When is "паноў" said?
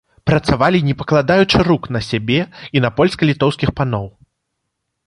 3.83-4.11